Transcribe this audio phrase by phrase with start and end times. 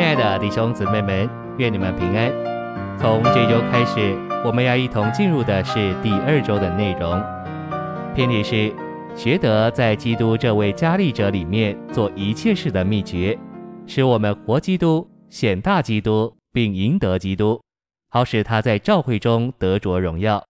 [0.00, 2.32] 亲爱的弟兄姊妹们，愿你们平安。
[2.98, 7.22] 从这周开始，我们要一同进入的是第二周的内容。
[8.14, 8.74] 篇题是
[9.14, 13.38] 学得在基督这位加力者里面做一切事的秘诀，
[13.86, 17.62] 使我们活基督、显大基督，并赢得基督，
[18.08, 20.42] 好使他在召会中得着荣耀。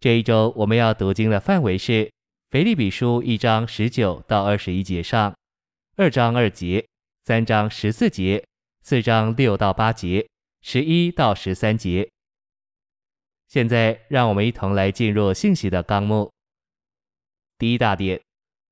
[0.00, 2.10] 这一周我们要读经的范围是
[2.50, 5.32] 腓立比书一章十九到二十一节上，
[5.96, 6.84] 二章二节。
[7.26, 8.46] 三章十四节，
[8.82, 10.28] 四章六到八节，
[10.62, 12.08] 十一到十三节。
[13.48, 16.30] 现在，让我们一同来进入信息的纲目。
[17.58, 18.20] 第一大点，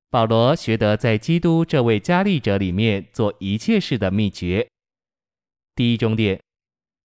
[0.09, 4.65] 保罗学得在基督这位加力者里面做一切事的秘诀。
[5.75, 6.41] 第一中点，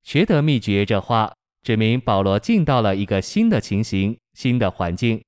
[0.04, 5.20] 学得秘诀这话，指明保罗进到了一个新的情形、新的环境。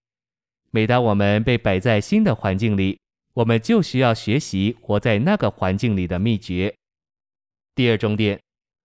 [0.69, 2.99] 每当我们被摆在新的环境里，
[3.34, 6.75] 我们就需要学习活在那个环境里的秘诀。
[7.73, 8.39] 第二重点，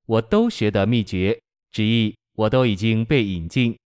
[0.07, 1.41] 我都学得秘诀，
[1.73, 3.77] 直译我都已经被引进，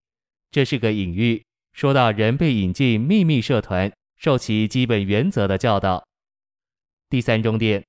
[0.51, 6.05] 这是个隐喻，说到人被引进秘密社团，受其基本原则的教导。
[7.09, 7.83] 第三重点，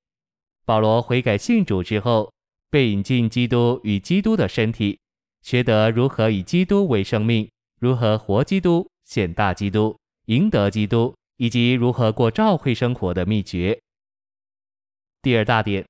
[0.65, 2.33] 保罗悔改信主之后，
[2.71, 4.99] 被引进基督与基督的身体，
[5.43, 11.15] 学得如何以基督为生命，如何活基督、显大基督、赢得基督。
[11.43, 13.77] 以及如何过召会生活的秘诀。
[15.23, 15.85] 第二大点，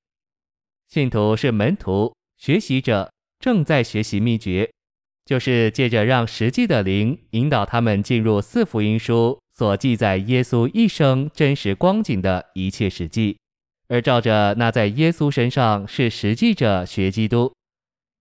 [0.87, 4.67] 信徒是门徒、学习者，正在学习秘诀，
[5.25, 13.37] 就是借着让实际的灵引导他们进入四福音书所记载耶稣一生真实光景的一切实际，
[13.89, 17.53] 而照着那在耶稣身上是实际者学基督。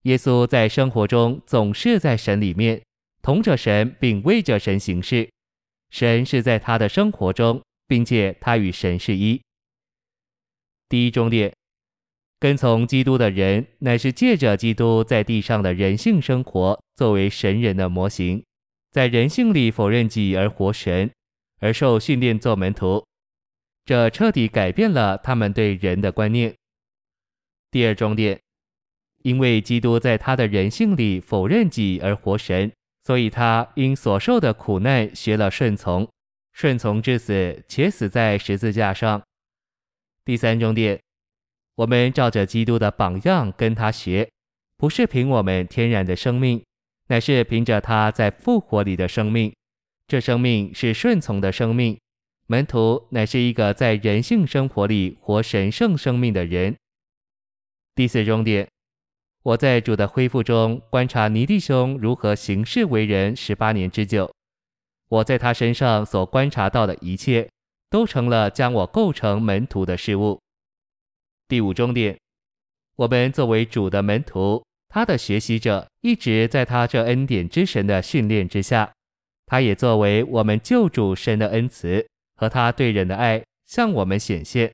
[0.02, 2.82] 耶稣在生活中总是在神里面，
[3.22, 5.30] 同着神，并为着神行事。
[5.92, 9.38] 神是在他的生活中，并且他与神是一。
[10.88, 11.54] 第一重点，
[12.40, 18.42] 跟从基督的人，乃是借着基督在地上的人性生活，作为神人的模型，
[18.90, 21.10] 在人性里否认己而活神，
[21.60, 23.06] 而受训练做门徒。
[23.84, 26.54] 这彻底改变了他们对人的观念。
[27.70, 28.40] 第二重点，
[29.24, 32.72] 因为基督在他的人性里否认己而活神。
[33.04, 36.08] 所以他因所受的苦难学了顺从，
[36.52, 39.22] 顺从至死，且死在十字架上。
[40.24, 41.00] 第三重点，
[41.74, 44.30] 我们照着基督的榜样跟他学，
[44.76, 46.64] 不是凭我们天然的生命，
[47.08, 49.52] 乃是凭着他在复活里的生命。
[50.06, 51.98] 这生命是顺从的生命。
[52.46, 56.76] 门徒乃是一个在人性生活里活神圣生命的人。
[57.94, 58.71] 第四重点。
[59.44, 64.32] 我在主的恢复中观察尼弟兄如何行事为人十八年之久，
[65.08, 67.48] 我在他身上所观察到的一切，
[67.90, 70.40] 都成了将我构成门徒的事物。
[71.48, 72.16] 第五重点，
[72.94, 78.92] 我们作为主的门徒，他的学习者，一直在他这恩典之神的训练之下，
[79.46, 84.72] 他也作为我们救主神的恩慈和他对人的爱向我们显现。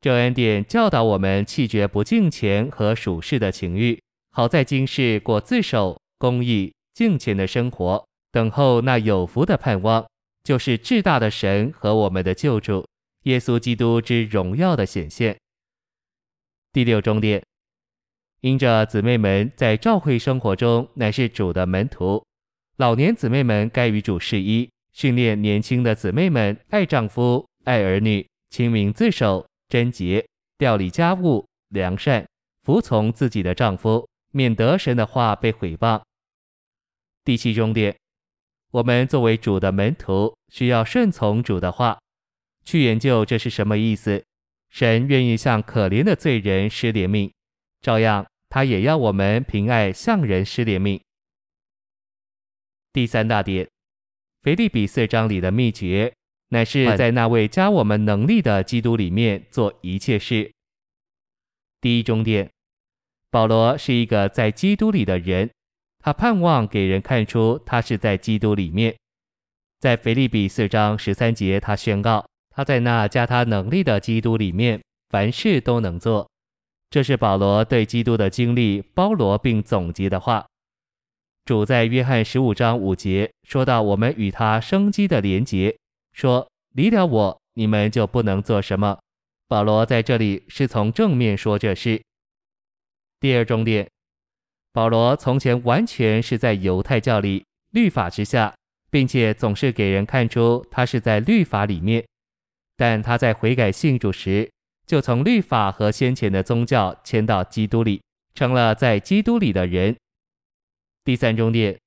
[0.00, 4.00] 这恩典教导我们弃绝不敬钱和属世的情欲。
[4.36, 10.06] 好在今世过自守、公义、敬虔的生活，等候那有福的盼望，
[10.44, 12.86] 就是至大的神和我们的救主
[13.22, 15.34] 耶稣基督之荣耀的显现。
[16.70, 17.42] 第六重点，
[18.42, 22.22] 因着姊妹们在召会生活中乃是主的门徒，
[22.76, 32.28] 老年姊妹们该与主是一，训练年轻的姊妹们爱丈夫、爱儿女、清明自守、贞洁、调理家务、良善、
[32.62, 34.06] 服从自己的丈夫。
[34.36, 36.02] 免得神的话被毁谤。
[37.24, 37.96] 第七重点，
[38.70, 41.98] 我们作为主的门徒，需要顺从主的话，
[42.62, 44.22] 去研究这是什么意思。
[44.68, 47.32] 神愿意向可怜的罪人施怜悯，
[47.80, 51.00] 照样他也要我们凭爱向人施怜悯。
[52.92, 53.66] 第三大点，
[54.42, 56.12] 腓立比四章里的秘诀，
[56.48, 60.52] 乃是在那位加我们能力的基督里面做一切事。
[61.80, 62.50] 第一重点。
[63.36, 65.50] 保罗是一个在基督里的人，
[66.02, 68.96] 他盼望给人看出他是在基督里面。
[69.78, 74.80] 在腓立比四章十三节，他宣告他在那加他能力的基督里面，
[75.10, 76.26] 凡事都能做。
[76.88, 80.46] 这是保罗对基督的经历包罗并总结的话。
[81.44, 85.76] 主在约翰十五章五节说到我们与他生机的连结，
[86.14, 88.98] 说离了我，你们就不能做什么。
[89.46, 92.00] 保罗在这里是从正面说这事。
[93.18, 93.88] 第二重点，
[94.72, 98.54] 保罗从前完全是在犹太教里律法之下，
[98.90, 102.04] 并且总是给人看出他是在律法里面。
[102.76, 104.50] 但他在悔改信主时，
[104.86, 108.02] 就从律法和先前的宗教迁到基督里，
[108.34, 109.96] 成了在基督里的人。
[111.02, 111.78] 第三重点，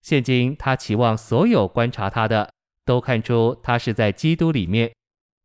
[0.00, 2.50] 现今他期望所有观察他的
[2.86, 4.90] 都看出他是在基督里面，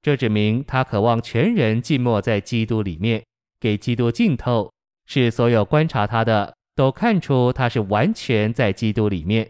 [0.01, 3.21] 这指明他渴望全人浸没在基督里面，
[3.59, 4.71] 给基督浸透，
[5.05, 9.49] 是所有观察他的都看出他是完全在基督里面。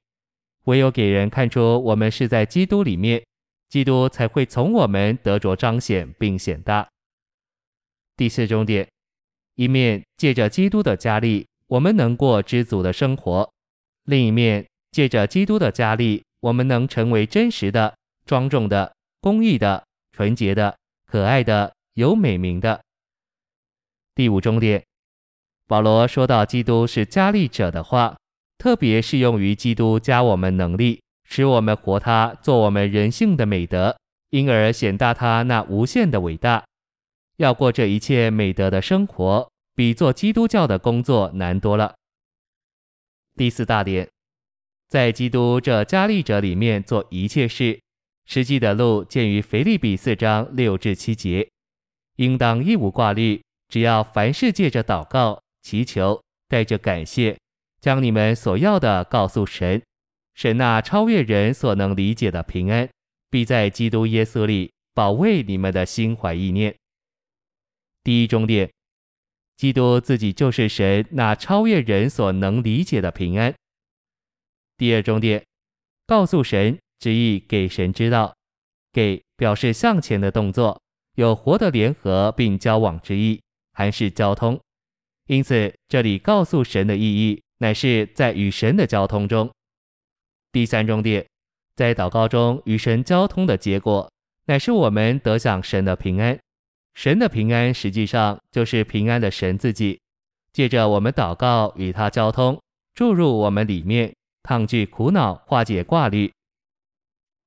[0.66, 3.24] 唯有给人看出我们是在基督里面，
[3.70, 6.88] 基督才会从我们得着彰显并显大。
[8.18, 8.88] 第四重点，
[9.56, 13.48] 一面借着基督的加力，我们能过知足的生活；
[14.06, 20.76] 另一面借着基督的加力，我们能成为真实的、庄重的、公义的、纯洁的、
[21.06, 22.82] 可爱的、有美名的。
[24.16, 24.84] 第五重点，
[25.68, 28.16] 保罗说到基督是加力者的话，
[28.58, 33.98] 特别适用于基督加我们能力，使我们活他做我们人性的美德，
[34.30, 36.64] 因而显大他那无限的伟大。
[37.38, 41.96] 要过这一切美德的生活，比做基督教的工作难多了。
[43.36, 44.08] 第四大点，
[44.88, 47.82] 在基督这加力者里面做一切事，
[48.26, 51.50] 实际的路见于腓立比四章六至七节，
[52.18, 57.36] 应当一无挂虑，只要凡事借着祷告、祈求，带着感谢，
[57.82, 59.82] 将你们所要的告诉神，
[60.36, 62.88] 神那超越人所能理解的平安，
[63.32, 66.76] 必在基督耶稣里保卫你们的心怀意念。
[68.04, 68.72] 第一重点，
[69.58, 73.52] 基督自己就是神那超越人所能理解的平安。
[74.78, 75.44] 第二重点，
[76.06, 78.36] 告诉神旨意给神知道，
[78.92, 80.80] 给表示向前的动作，
[81.16, 83.42] 有活的联合并交往之意，
[83.74, 84.62] 还是交通。
[85.28, 89.52] 因此，这里告诉神的意义，乃是在与神的交通中。
[90.52, 91.26] 第三重点，
[91.76, 94.12] 在祷告中与神交通的结果，
[94.46, 96.38] 乃是我们得享神的平安。
[96.94, 100.00] 神的平安实际上就是平安的神自己，
[100.54, 102.62] 借着我们祷告与他交通，
[102.94, 106.32] 注入我们里面，抗拒苦恼，化解挂虑。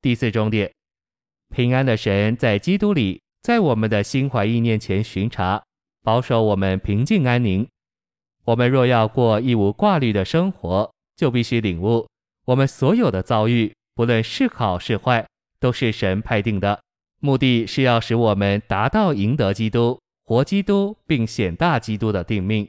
[0.03, 0.71] 第四重点，
[1.49, 5.63] 平安的神在基督里，在我们的心怀意念前巡查，
[6.09, 7.69] 保守我们平静安宁。
[8.47, 12.09] 我们若要过一无挂虑的生活，就必须领悟，
[12.47, 15.27] 我们所有的遭遇，不论是好是坏，
[15.61, 16.81] 都是神派定的。
[17.21, 22.67] 目的是要使我们达到赢得基督、活基督并显大基督的定命。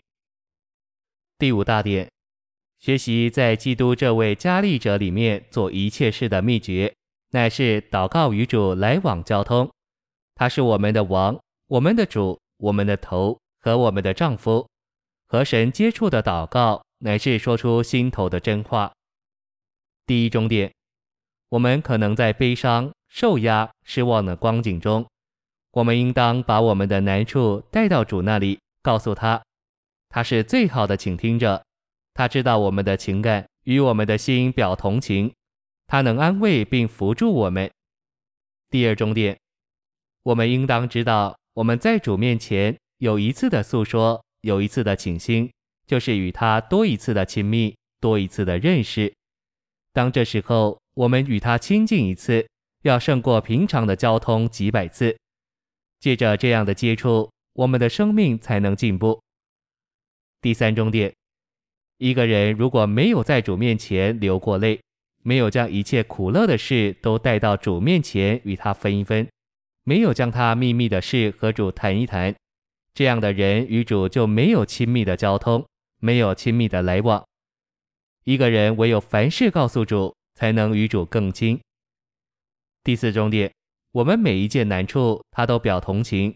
[1.38, 2.12] 第五大点，
[2.80, 6.94] 学习在基督这位加力者里面做一切事的秘诀，
[7.32, 9.72] 乃是祷告与主来往交通。
[10.36, 14.66] 他是我们的王、我们的主、我们的头和我们的丈夫。
[15.28, 18.94] 和神接触的祷告，乃是说出心头的真话。
[20.06, 20.72] 第一重点，
[21.50, 22.92] 我们可能在悲伤。
[23.12, 25.04] 受压、失望的光景中，
[25.72, 29.44] 我们应当把我们的难处带到主那里，告诉他，
[30.10, 31.66] 他是最好的倾听者，
[32.14, 35.34] 他知道我们的情感，与我们的心表同情，
[35.88, 37.72] 他能安慰并扶助我们。
[38.70, 39.40] 第二重点，
[40.22, 45.52] 我们应当知道，我们在主面前有一次的诉说，有一次的倾心，
[45.86, 49.14] 就是与他多一次的亲密，多一次的认识。
[49.94, 52.46] 当这时候，我们与他亲近一次。
[52.84, 55.18] 要胜过平常的交通几百次，
[56.00, 59.22] 借着这样的接触，我们的生命才能进步。
[60.40, 61.14] 第三重点，
[61.98, 64.80] 一个人如果没有在主面前流过泪，
[65.24, 69.28] 没有将一切苦乐的事都带到主面前与他分一分，
[69.90, 72.36] 没有将他秘密的事和主谈一谈，
[72.94, 75.66] 这样的人与主就没有亲密的交通，
[75.98, 77.26] 没有亲密的来往。
[78.24, 81.60] 一个人唯有凡事告诉主，才能与主更亲。
[82.84, 83.52] 第四重点，
[83.92, 86.36] 我们每一件难处，他都表同情。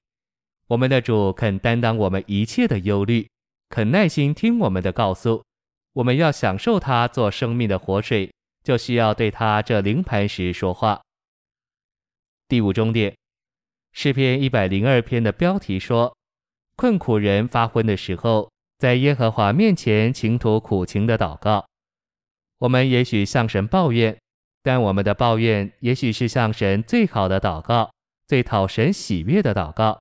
[0.66, 3.30] 我们的主肯担当我们一切的忧虑，
[3.70, 5.44] 肯耐心听我们的告诉。
[5.94, 8.34] 我们要享受他做生命的活水，
[8.64, 11.00] 就需要对他这灵磐石说话。
[12.48, 13.16] 第五重点，
[13.94, 16.18] 诗篇一百零二篇的标题说：
[16.76, 21.66] 困苦人发昏的时候，在耶和华面前倾吐苦情的祷告。
[22.58, 24.18] 我们也许向神抱怨。
[24.66, 27.92] 但我们的抱怨，也许是向神最好的祷告，
[28.26, 30.00] 最讨神喜悦的祷告。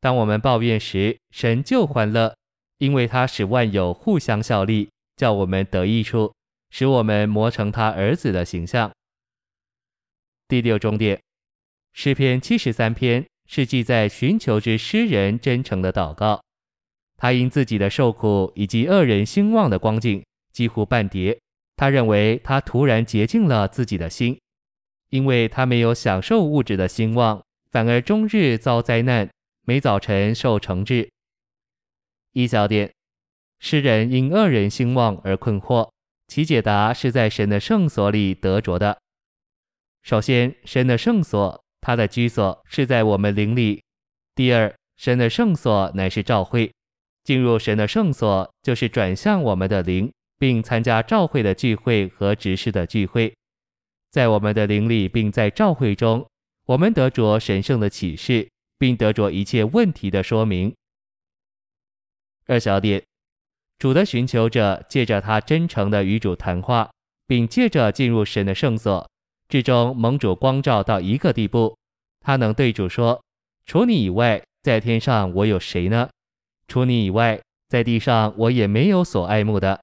[0.00, 2.36] 当我们抱怨时，神就欢乐，
[2.78, 6.32] 因为他使万有互相效力，叫我们得益处，
[6.70, 8.92] 使我们磨成他儿子的形象。
[10.46, 11.20] 第六重点，
[11.98, 16.42] 诗篇七十三篇是记载寻求之诗人真诚的祷告。
[17.16, 20.22] 他因自己的受苦以及恶人兴旺的光景，
[20.52, 21.40] 几乎半跌。
[21.74, 24.38] 他认为他突然洁净了自己的心，
[25.08, 29.30] 因为他没有享受物质的兴旺，反而终日遭灾难，
[29.64, 31.08] 每早晨受惩治。
[32.32, 32.92] 一小点，
[33.58, 35.88] 诗人因恶人兴旺而困惑，
[36.28, 38.98] 其解答是在神的圣所里得着的。
[40.02, 43.80] 首先，神的圣所，他的居所是在我们灵里；
[44.34, 46.72] 第二，神的圣所乃是召会，
[47.22, 53.32] 进入神的圣所就是转向我们的灵，并参加召会的聚会和执事的聚会。
[54.10, 56.28] 在我们的灵里，并在召会中，
[56.64, 60.74] 我们得着神圣的启示，并得着一切问题的说明。
[62.46, 63.00] 二小点，
[63.78, 66.90] 主的寻求者借着他真诚的与主谈话，
[67.28, 69.08] 并借着进入神的圣所，
[69.48, 71.76] 至终盟主光照到一个地步，
[72.20, 73.22] 他能对主说
[73.66, 76.08] ：“除你以外，在天上我有谁呢？
[76.68, 79.80] 除你以外，在地上我也没有所爱慕的。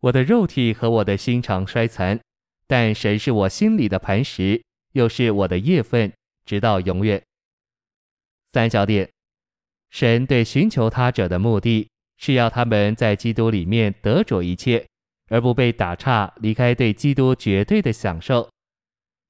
[0.00, 2.18] 我的肉体和我的心肠衰残。”
[2.68, 4.60] 但神是我心里的磐石，
[4.94, 6.12] 又是我的业分，
[6.44, 7.22] 直到永远。
[8.50, 9.08] 三小点，
[9.90, 14.84] 神对寻求他者的目的是要他们在基督里面得着一切，
[15.28, 18.50] 而不被打岔，离开对基督绝对的享受。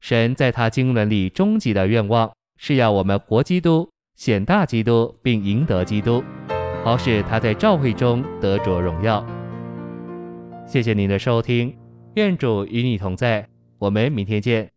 [0.08, 6.22] 神在他经纶里终极的愿望是要我们活基督、显大基督，并赢得基督，
[6.84, 9.26] 好使他在召会中得着荣耀。
[10.64, 11.76] 谢谢您的收听。
[12.14, 13.48] 愿主与你同在，
[13.80, 14.75] 我们明天见。